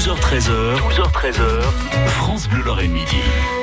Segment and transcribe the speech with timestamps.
[0.00, 1.60] 12h13h, 12h13h,
[2.06, 3.18] France Bleu Lorraine Midi.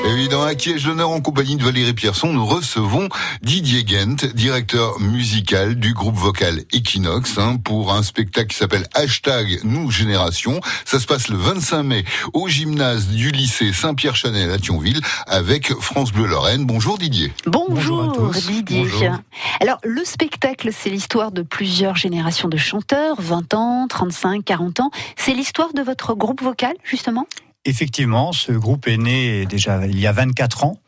[0.06, 3.10] Et oui, dans Acquiège d'honneur en compagnie de Valérie Pierson, nous recevons
[3.42, 9.62] Didier Gent, directeur musical du groupe vocal Equinox, hein, pour un spectacle qui s'appelle Hashtag
[9.64, 10.62] Nous Génération.
[10.86, 16.12] Ça se passe le 25 mai au gymnase du lycée Saint-Pierre-Chanel à Thionville avec France
[16.12, 16.66] Bleu Lorraine.
[16.66, 17.34] Bonjour Didier.
[17.48, 18.48] Bonjour, Bonjour à tous.
[18.48, 18.82] Didier.
[18.82, 19.18] Bonjour.
[19.60, 24.92] Alors, le spectacle, c'est l'histoire de plusieurs générations de chanteurs, 20 ans, 35, 40 ans.
[25.16, 27.28] C'est l'histoire de votre groupe vocal, justement?
[27.66, 30.80] Effectivement, ce groupe est né déjà il y a 24 ans.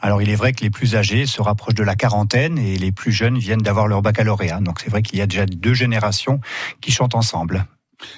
[0.00, 2.92] Alors il est vrai que les plus âgés se rapprochent de la quarantaine et les
[2.92, 4.60] plus jeunes viennent d'avoir leur baccalauréat.
[4.60, 6.40] Donc c'est vrai qu'il y a déjà deux générations
[6.80, 7.66] qui chantent ensemble.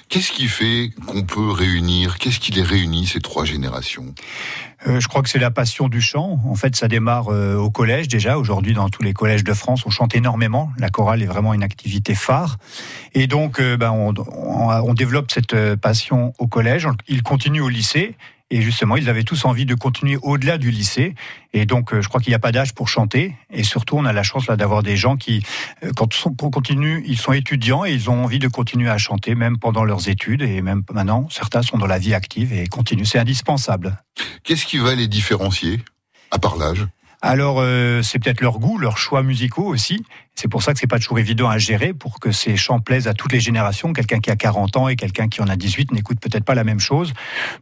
[0.09, 4.13] Qu'est-ce qui fait qu'on peut réunir, qu'est-ce qui les réunit, ces trois générations?
[4.87, 6.39] Euh, je crois que c'est la passion du chant.
[6.45, 8.37] En fait, ça démarre euh, au collège déjà.
[8.37, 10.71] Aujourd'hui, dans tous les collèges de France, on chante énormément.
[10.77, 12.57] La chorale est vraiment une activité phare.
[13.13, 16.87] Et donc, euh, ben, on, développe cette passion au collège.
[17.07, 18.15] Il continue au lycée.
[18.49, 21.15] Et justement, ils avaient tous envie de continuer au-delà du lycée.
[21.51, 23.35] Et donc, euh, je crois qu'il n'y a pas d'âge pour chanter.
[23.51, 25.43] Et surtout, on a la chance là d'avoir des gens qui,
[25.83, 28.97] euh, quand on on continue, ils sont étudiants et ils ont envie de continuer à
[28.97, 30.41] chanter, même pendant leurs études.
[30.43, 33.05] Et même maintenant, certains sont dans la vie active et continuent.
[33.05, 34.01] C'est indispensable.
[34.43, 35.81] Qu'est-ce qui va les différencier,
[36.31, 36.87] à part l'âge?
[37.21, 40.05] Alors, euh, c'est peut-être leur goût, leurs choix musicaux aussi.
[40.35, 43.07] C'est pour ça que c'est pas toujours évident à gérer pour que ces chants plaisent
[43.07, 43.91] à toutes les générations.
[43.91, 46.63] Quelqu'un qui a 40 ans et quelqu'un qui en a 18 n'écoute peut-être pas la
[46.63, 47.13] même chose.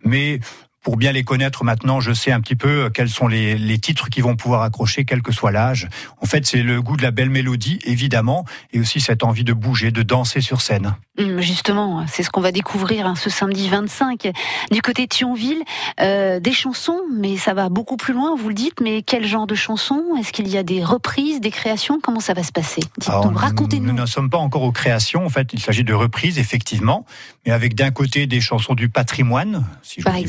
[0.04, 0.40] Mais
[0.86, 4.08] pour bien les connaître maintenant, je sais un petit peu quels sont les, les titres
[4.10, 5.88] qui vont pouvoir accrocher, quel que soit l'âge.
[6.22, 9.52] En fait, c'est le goût de la belle mélodie, évidemment, et aussi cette envie de
[9.52, 10.96] bouger, de danser sur scène.
[11.18, 14.30] Hum, Justement, c'est ce qu'on va découvrir hein, ce samedi 25
[14.72, 15.64] du côté de Thionville.
[16.02, 18.80] Euh, des chansons, mais ça va beaucoup plus loin, vous le dites.
[18.80, 20.04] Mais quel genre de chansons?
[20.20, 22.00] Est-ce qu'il y a des reprises, des créations?
[22.00, 22.82] Comment ça va se passer?
[23.08, 23.94] Alors, Dites-nous, nous racontez-nous.
[23.94, 25.26] ne sommes pas encore aux créations.
[25.26, 27.06] En fait, il s'agit de reprises, effectivement,
[27.46, 30.28] mais avec d'un côté des chansons du patrimoine, si je Par vous dis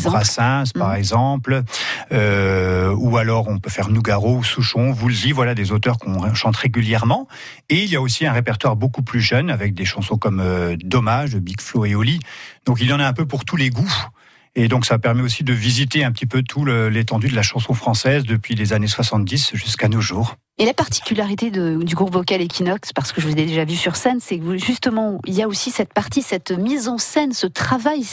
[0.75, 0.97] par Mhm.
[0.97, 1.62] exemple,
[2.12, 6.57] euh, ou alors on peut faire Nougaro ou Souchon, Woolsey, voilà des auteurs qu'on chante
[6.57, 7.29] régulièrement.
[7.68, 10.77] Et il y a aussi un répertoire beaucoup plus jeune avec des chansons comme euh,
[10.84, 12.20] Dommage, de Big Flo et Oli.
[12.64, 13.95] Donc il y en a un peu pour tous les goûts.
[14.58, 17.74] Et donc ça permet aussi de visiter un petit peu tout l'étendue de la chanson
[17.74, 20.34] française depuis les années 70 jusqu'à nos jours.
[20.58, 23.77] Et la particularité de- du groupe vocal Equinox, parce que je vous ai déjà vu
[23.77, 27.34] sur scène, c'est que justement, il y a aussi cette partie, cette mise en scène,
[27.34, 28.06] ce travail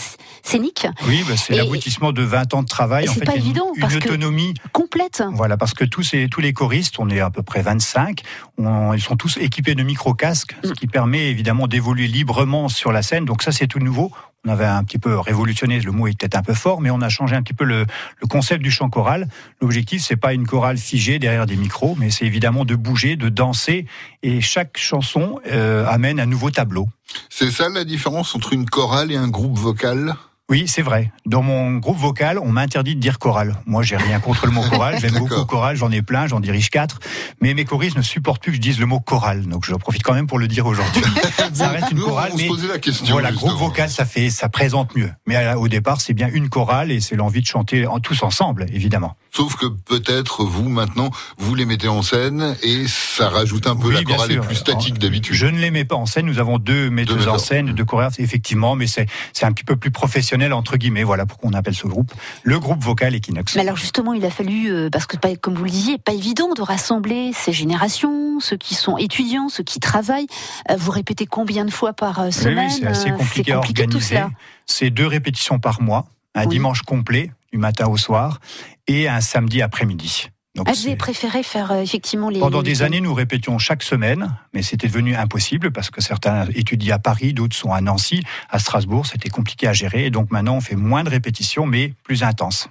[0.44, 3.08] scénique Oui, bah, c'est l'aboutissement de 20 ans de travail.
[3.08, 4.54] En c'est fait, pas il y a évident, une, parce que- autonomie.
[4.74, 5.24] complète.
[5.32, 8.24] Voilà, parce que tous, ces, tous les choristes, on est à peu près 25,
[8.58, 10.74] on- ils sont tous équipés de micro-casques, ce Mm.
[10.74, 13.24] qui permet évidemment d'évoluer librement sur la scène.
[13.24, 14.12] Donc ça, c'est tout nouveau.
[14.46, 17.00] On avait un petit peu révolutionné, le mot est peut-être un peu fort, mais on
[17.02, 17.86] a changé un petit peu le,
[18.22, 19.30] le concept du chant choral.
[19.62, 23.30] L'objectif, c'est pas une chorale figée derrière des micros, mais c'est évidemment de bouger, de
[23.30, 23.86] danser,
[24.22, 26.90] et chaque chanson euh, amène un nouveau tableau.
[27.30, 30.16] C'est ça la différence entre une chorale et un groupe vocal?
[30.50, 31.12] Oui, c'est vrai.
[31.26, 33.56] Dans mon groupe vocal, on m'interdit de dire chorale.
[33.66, 35.00] Moi, j'ai rien contre le mot chorale.
[35.00, 37.00] J'aime beaucoup chorale, j'en ai plein, j'en dirige quatre.
[37.42, 39.46] Mais mes choristes ne supportent plus que je dise le mot chorale.
[39.46, 41.02] Donc, je profite quand même pour le dire aujourd'hui.
[41.54, 43.14] ça reste une chorale, on se mais posait la question.
[43.14, 45.12] voilà, groupe vocal, ça fait, ça présente mieux.
[45.26, 48.22] Mais euh, au départ, c'est bien une chorale et c'est l'envie de chanter en, tous
[48.22, 49.16] ensemble, évidemment.
[49.36, 53.88] Sauf que peut-être vous maintenant vous les mettez en scène et ça rajoute un peu
[53.88, 55.34] Oui, la chorale est plus statique d'habitude.
[55.36, 56.28] Je ne les mets pas en scène.
[56.28, 57.34] Nous avons deux metteuses metteurs.
[57.36, 61.04] en scène, deux chorégraphes, effectivement, mais c'est, c'est un petit peu plus professionnel, entre guillemets.
[61.04, 62.12] Voilà pourquoi on appelle ce groupe
[62.44, 63.56] le groupe vocal Equinox.
[63.56, 66.14] Mais alors justement, il a fallu, euh, parce que pas- comme vous le disiez, pas
[66.14, 70.28] évident de rassembler ces générations, ceux qui sont étudiants, ceux qui travaillent.
[70.70, 73.52] Euh, Vous répétez combien de fois par euh, Oui, semaine oui, c'est assez Euh, compliqué
[73.52, 74.20] à tout organiser.
[74.68, 76.06] C'est deux répétitions par mois,
[76.36, 76.50] un Oui.
[76.50, 78.40] dimanche complet, du matin au soir,
[78.88, 80.30] et un samedi après-midi.
[80.56, 82.40] Donc, Ah, vous c'est- avez préféré faire euh, effectivement les.
[82.40, 86.48] pendant les des années, nous répétions chaque semaine, mais c'était devenu impossible parce que certains
[86.56, 90.06] étudient à Paris, d'autres sont à Nancy, à Strasbourg, c'était compliqué à gérer.
[90.06, 92.70] Et donc maintenant, on fait moins de répétitions, mais plus intenses.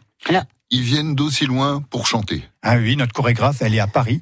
[0.70, 2.42] Ils viennent d'aussi loin pour chanter.
[2.62, 4.20] Ah oui, notre chorégraphe, elle est à Paris.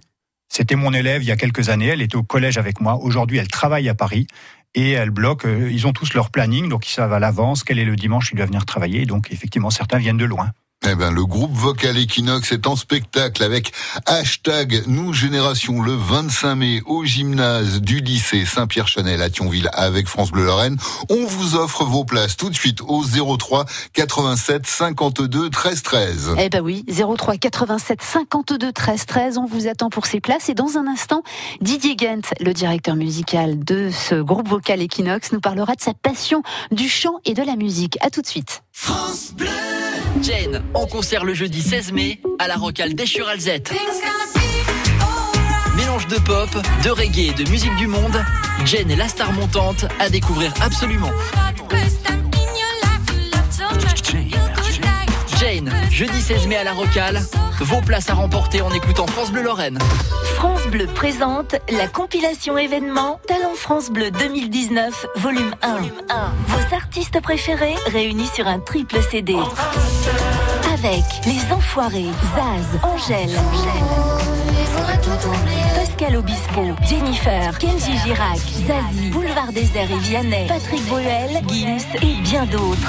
[0.53, 1.87] C'était mon élève il y a quelques années.
[1.87, 2.97] Elle était au collège avec moi.
[2.97, 4.27] Aujourd'hui, elle travaille à Paris
[4.75, 5.45] et elle bloque.
[5.45, 8.31] euh, Ils ont tous leur planning, donc ils savent à l'avance quel est le dimanche
[8.33, 9.07] ils doivent venir travailler.
[9.07, 10.51] Donc effectivement, certains viennent de loin.
[10.89, 13.71] Eh ben, le groupe vocal Equinox est en spectacle avec
[14.07, 20.31] hashtag Nous Génération le 25 mai au gymnase du lycée Saint-Pierre-Chanel à Thionville avec France
[20.31, 20.79] Bleu Lorraine.
[21.11, 26.31] On vous offre vos places tout de suite au 03 87 52 13 13.
[26.39, 30.49] Eh ben oui, 03 87 52 13 13, on vous attend pour ces places.
[30.49, 31.23] Et dans un instant,
[31.61, 36.43] Didier Gent, le directeur musical de ce groupe vocal Equinox, nous parlera de sa passion
[36.71, 37.99] du chant et de la musique.
[38.01, 38.63] À tout de suite.
[40.23, 43.73] Jane, en concert le jeudi 16 mai à la Rocale d'Esch-sur-Alzette.
[45.77, 46.51] Mélange de pop,
[46.85, 48.23] de reggae et de musique du monde,
[48.67, 51.11] Jane est la star montante à découvrir absolument.
[55.91, 57.21] Jeudi 16 mai à la Rocale.
[57.61, 59.79] Vos places à remporter en écoutant France Bleu Lorraine.
[60.37, 65.77] France Bleu présente la compilation événement Talent France Bleu 2019, volume 1.
[66.47, 69.35] Vos artistes préférés réunis sur un triple CD.
[70.73, 73.37] Avec Les Enfoirés, Zaz, Angèle,
[75.75, 82.47] Pascal Obispo, Jennifer, Kenji Girac, Zazie, Boulevard Désert et Vianney, Patrick Bruel, Gims et bien
[82.47, 82.89] d'autres.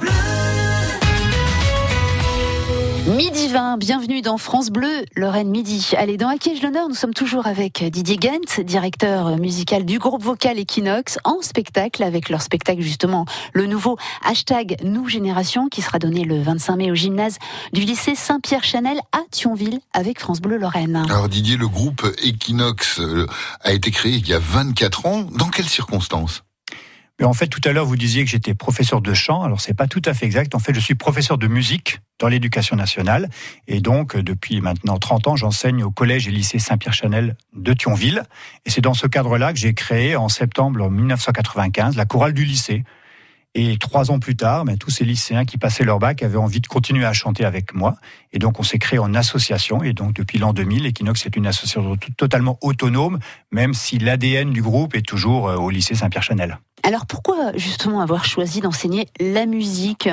[3.07, 5.93] Midi 20, bienvenue dans France Bleu, Lorraine Midi.
[5.97, 10.59] Allez, dans Acquiège l'honneur, nous sommes toujours avec Didier Gent, directeur musical du groupe vocal
[10.59, 16.25] Equinox, en spectacle avec leur spectacle justement, le nouveau hashtag Nous Génération, qui sera donné
[16.25, 17.39] le 25 mai au gymnase
[17.73, 21.03] du lycée Saint-Pierre-Chanel à Thionville avec France Bleu Lorraine.
[21.09, 23.25] Alors Didier, le groupe Equinox euh,
[23.61, 25.23] a été créé il y a 24 ans.
[25.23, 26.43] Dans quelles circonstances?
[27.23, 29.43] En fait, tout à l'heure, vous disiez que j'étais professeur de chant.
[29.43, 30.55] Alors, c'est pas tout à fait exact.
[30.55, 33.29] En fait, je suis professeur de musique dans l'éducation nationale.
[33.67, 38.23] Et donc, depuis maintenant 30 ans, j'enseigne au collège et lycée Saint-Pierre-Chanel de Thionville.
[38.65, 42.83] Et c'est dans ce cadre-là que j'ai créé, en septembre 1995, la chorale du lycée.
[43.53, 46.61] Et trois ans plus tard, ben, tous ces lycéens qui passaient leur bac avaient envie
[46.61, 47.97] de continuer à chanter avec moi.
[48.31, 49.83] Et donc, on s'est créé en association.
[49.83, 53.19] Et donc, depuis l'an 2000, Equinox est une association totalement autonome,
[53.51, 56.59] même si l'ADN du groupe est toujours euh, au lycée Saint-Pierre-Chanel.
[56.83, 60.09] Alors pourquoi justement avoir choisi d'enseigner la musique?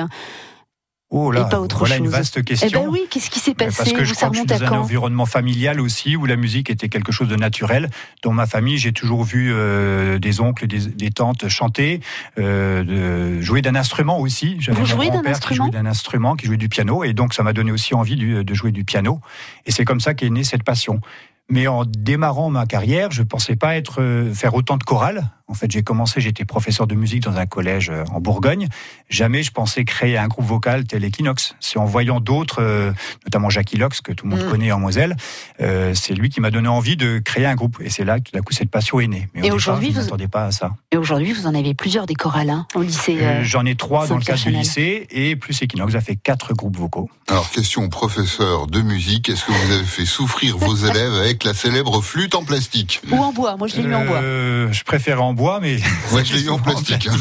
[1.11, 2.67] Oh là, Et pas autre voilà une vaste question.
[2.69, 4.63] Eh ben oui, qu'est-ce qui s'est passé Parce que je crois que je suis dans
[4.63, 7.89] un environnement familial aussi, où la musique était quelque chose de naturel.
[8.21, 12.01] Dans ma famille, j'ai toujours vu euh, des oncles, des, des tantes chanter,
[12.37, 14.57] euh, de, jouer d'un instrument aussi.
[14.59, 17.13] J'avais Vous mon jouez d'un grand-père qui jouait d'un instrument, qui jouait du piano, et
[17.13, 19.19] donc ça m'a donné aussi envie de jouer du piano.
[19.65, 21.01] Et c'est comme ça qu'est née cette passion.
[21.49, 25.31] Mais en démarrant ma carrière, je pensais pas être euh, faire autant de chorales.
[25.49, 28.67] En fait, j'ai commencé, j'étais professeur de musique dans un collège euh, en Bourgogne.
[29.09, 31.55] Jamais je pensais créer un groupe vocal tel Equinox.
[31.59, 32.91] C'est en voyant d'autres, euh,
[33.25, 34.49] notamment Jackie Lox, que tout le monde Mm.
[34.51, 35.15] connaît en Moselle,
[35.59, 37.77] euh, c'est lui qui m'a donné envie de créer un groupe.
[37.81, 39.27] Et c'est là que tout d'un coup cette passion est née.
[39.33, 40.71] Mais Et aujourd'hui, vous- m'attendais pas à ça.
[40.91, 43.17] Et aujourd'hui, vous en avez plusieurs des chorales hein, au lycée.
[43.19, 46.53] Euh, J'en ai trois dans le cadre du lycée et plus Equinox a fait quatre
[46.53, 47.09] groupes vocaux.
[47.27, 51.43] Alors, question au professeur de musique, est-ce que vous avez fait souffrir vos élèves avec
[51.43, 53.01] la célèbre flûte en plastique?
[53.11, 54.21] Ou en bois, moi je l'ai eu en bois.
[54.21, 55.77] Je préfère en bois, mais
[56.11, 57.07] Ouais, je l'ai eu en plastique.
[57.07, 57.15] hein.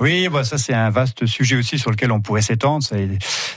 [0.00, 2.84] Oui, bah ça c'est un vaste sujet aussi sur lequel on pourrait s'étendre.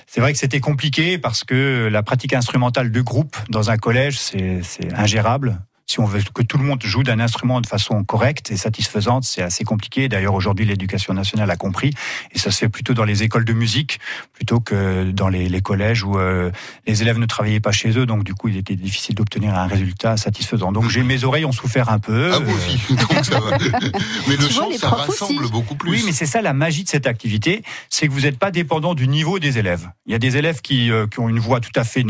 [0.07, 4.17] C'est vrai que c'était compliqué parce que la pratique instrumentale de groupe dans un collège,
[4.19, 4.61] c'est
[4.95, 5.59] ingérable.
[5.89, 9.23] Si on veut que tout le monde joue d'un instrument de façon correcte et satisfaisante,
[9.23, 10.09] c'est assez compliqué.
[10.09, 11.93] D'ailleurs, aujourd'hui, l'éducation nationale a compris,
[12.33, 14.01] et ça se fait plutôt dans les écoles de musique
[14.33, 16.51] plutôt que dans les, les collèges où euh,
[16.85, 18.05] les élèves ne travaillaient pas chez eux.
[18.05, 20.73] Donc, du coup, il était difficile d'obtenir un résultat satisfaisant.
[20.73, 22.31] Donc, j'ai mes oreilles ont souffert un peu.
[22.33, 23.57] Ah, vous Euh, aussi, donc ça va.
[24.27, 25.51] Mais le chant, ça rassemble aussi.
[25.51, 25.91] beaucoup plus.
[25.91, 28.93] oui, mais c'est ça la magie de cette activité, c'est que vous n'êtes pas dépendant
[28.93, 29.89] du niveau des élèves.
[30.05, 32.05] Il y a des élèves qui, euh, qui ont une voix tout à fait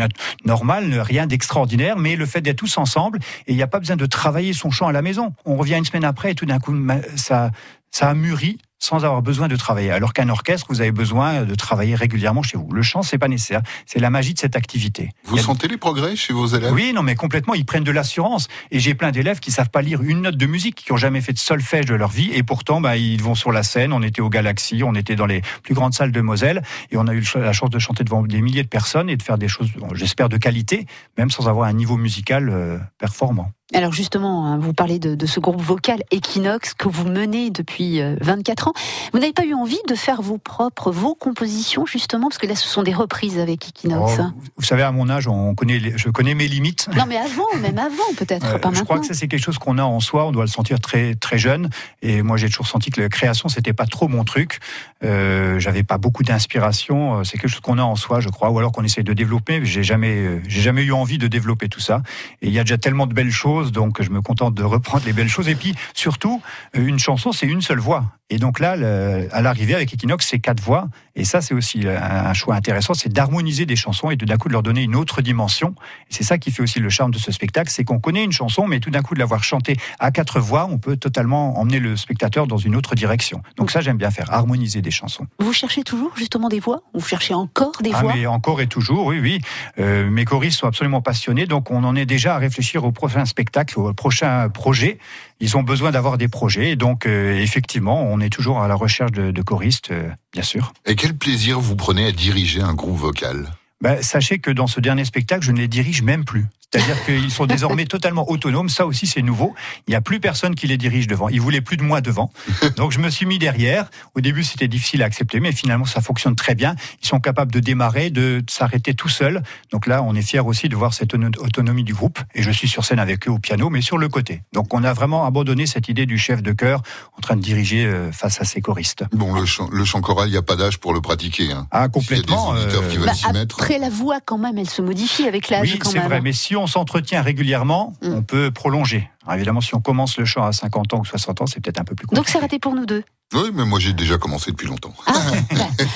[0.45, 3.95] normale, rien d'extraordinaire, mais le fait d'être tous ensemble, et il n'y a pas besoin
[3.95, 5.33] de travailler son chant à la maison.
[5.45, 6.75] On revient une semaine après et tout d'un coup,
[7.15, 7.51] ça,
[7.91, 9.91] ça a mûri sans avoir besoin de travailler.
[9.91, 12.69] Alors qu'un orchestre, vous avez besoin de travailler régulièrement chez vous.
[12.71, 13.61] Le chant, c'est pas nécessaire.
[13.85, 15.11] C'est la magie de cette activité.
[15.25, 16.73] Vous sentez les progrès chez vos élèves?
[16.73, 18.47] Oui, non, mais complètement, ils prennent de l'assurance.
[18.71, 21.21] Et j'ai plein d'élèves qui savent pas lire une note de musique, qui ont jamais
[21.21, 23.93] fait de solfège de leur vie, et pourtant, bah, ils vont sur la scène.
[23.93, 26.61] On était au Galaxy, on était dans les plus grandes salles de Moselle,
[26.91, 29.23] et on a eu la chance de chanter devant des milliers de personnes et de
[29.23, 30.85] faire des choses, bon, j'espère, de qualité,
[31.17, 33.51] même sans avoir un niveau musical euh, performant.
[33.73, 37.99] Alors justement, hein, vous parlez de, de ce groupe vocal Equinox que vous menez depuis
[37.99, 38.66] euh, 24 ans.
[39.13, 42.55] Vous n'avez pas eu envie de faire vos propres, vos compositions justement, parce que là,
[42.55, 44.13] ce sont des reprises avec Equinox.
[44.19, 44.23] Oh,
[44.57, 46.87] vous savez, à mon âge, on connaît, les- je connais mes limites.
[46.95, 49.01] Non, mais avant, même avant, peut-être, Euh, pas je crois maintenant.
[49.01, 51.37] que ça c'est quelque chose qu'on a en soi, on doit le sentir très très
[51.37, 51.69] jeune.
[52.01, 54.59] Et moi j'ai toujours senti que la création c'était pas trop mon truc.
[55.03, 57.19] Euh, J'avais pas beaucoup d'inspiration.
[57.19, 59.13] Euh, C'est quelque chose qu'on a en soi, je crois, ou alors qu'on essaye de
[59.13, 59.61] développer.
[59.63, 62.01] J'ai jamais euh, j'ai jamais eu envie de développer tout ça.
[62.41, 65.03] Et il y a déjà tellement de belles choses, donc je me contente de reprendre
[65.05, 65.47] les belles choses.
[65.49, 66.41] Et puis surtout,
[66.73, 68.05] une chanson c'est une seule voix.
[68.29, 70.89] Et donc là, le- à l'arrivée avec Equinox, c'est quatre voix.
[71.15, 74.35] Et ça, c'est aussi un un choix intéressant, c'est d'harmoniser des chansons et de d'un
[74.37, 75.73] coup de leur donner une autre dimension.
[76.09, 78.33] Et c'est ça qui fait aussi le charme de ce spectacle, c'est qu'on connaît une
[78.33, 81.79] chanson, mais tout d'un coup de l'avoir chantée à quatre voix, on peut totalement emmener
[81.79, 83.41] le spectateur dans une autre direction.
[83.55, 85.25] Donc ça, j'aime bien faire, harmoniser des chansons.
[85.39, 86.81] Vous cherchez toujours justement des voix?
[86.93, 88.13] Vous cherchez encore des Ah, voix?
[88.13, 89.39] mais encore et toujours, oui, oui.
[89.79, 93.23] Euh, mes choristes sont absolument passionnés, donc on en est déjà à réfléchir au prochain
[93.25, 94.97] spectacle, au prochain projet.
[95.39, 98.75] Ils ont besoin d'avoir des projets, et donc euh, effectivement, on est toujours à la
[98.75, 100.73] recherche de, de choristes, euh, bien sûr.
[100.85, 103.51] Et quel plaisir vous prenez à diriger un groupe vocal?
[103.81, 106.47] Ben, sachez que dans ce dernier spectacle, je ne les dirige même plus.
[106.73, 108.69] C'est-à-dire qu'ils sont désormais totalement autonomes.
[108.69, 109.55] Ça aussi, c'est nouveau.
[109.87, 111.29] Il n'y a plus personne qui les dirige devant.
[111.29, 112.29] Ils voulaient plus de moi devant.
[112.75, 113.89] Donc, je me suis mis derrière.
[114.15, 116.75] Au début, c'était difficile à accepter, mais finalement, ça fonctionne très bien.
[117.01, 119.41] Ils sont capables de démarrer, de s'arrêter tout seuls.
[119.71, 122.19] Donc là, on est fiers aussi de voir cette autonomie du groupe.
[122.35, 124.41] Et je suis sur scène avec eux au piano, mais sur le côté.
[124.53, 126.81] Donc, on a vraiment abandonné cette idée du chef de chœur
[127.17, 129.05] en train de diriger euh, face à ses choristes.
[129.13, 131.51] Bon, le chant, le chant choral, il n'y a pas d'âge pour le pratiquer.
[131.53, 131.67] Hein.
[131.71, 132.53] Ah, complètement.
[132.55, 133.55] Il y a des auditeurs qui Bah, veulent s'y mettre.
[133.61, 135.71] après, la voix, quand même, elle se modifie avec l'âge.
[135.71, 136.19] Oui, c'est vrai.
[136.21, 138.13] Mais si on s'entretient régulièrement, Mm.
[138.13, 139.09] on peut prolonger.
[139.23, 141.79] Alors évidemment, si on commence le chant à 50 ans ou 60 ans, c'est peut-être
[141.79, 142.19] un peu plus compliqué.
[142.21, 143.03] Donc, c'est raté pour nous deux.
[143.33, 144.93] Oui, mais moi j'ai déjà commencé depuis longtemps.
[145.05, 145.13] Ah.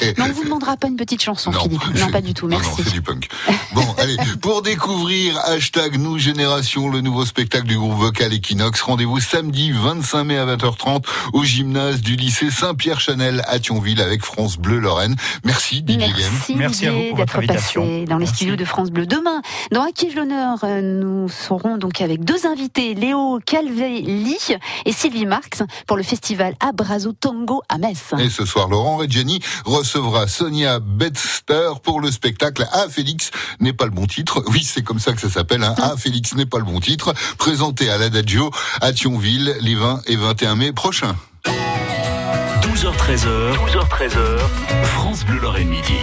[0.02, 1.62] Mais on vous demandera pas une petite chanson, Non.
[1.62, 1.82] Philippe.
[1.98, 2.46] Non, pas du tout.
[2.48, 2.70] Non, Merci.
[2.72, 3.30] non, c'est du punk.
[3.74, 9.22] Bon, allez, pour découvrir hashtag Nous Génération, le nouveau spectacle du groupe vocal Equinox, rendez-vous
[9.22, 14.80] samedi 25 mai à 20h30 au gymnase du lycée Saint-Pierre-Chanel à Thionville avec France Bleu
[14.80, 15.16] Lorraine.
[15.46, 16.08] Merci Didier.
[16.14, 17.82] Merci, Merci à vous pour votre d'être invitation.
[17.84, 18.36] passé dans les Merci.
[18.36, 19.06] studios de France Bleu.
[19.06, 24.36] Demain, dans À qui je l'honneur, euh, nous serons donc avec deux invités, Léo Calvelli
[24.86, 28.13] et Sylvie Marx, pour le festival Abrazo Tango à Metz.
[28.20, 33.86] Et ce soir, Laurent Reggiani recevra Sonia Bedster pour le spectacle Ah Félix n'est pas
[33.86, 34.44] le bon titre.
[34.48, 35.63] Oui, c'est comme ça que ça s'appelle.
[35.63, 35.75] Hein.
[35.78, 37.13] Ah Félix n'est pas le bon titre.
[37.38, 38.51] Présenté à l'Adagio
[38.82, 41.16] à Thionville les 20 et 21 mai prochains.
[42.62, 44.40] 12h13h, 12h13h,
[44.84, 45.94] France Bleu Lorraine Midi.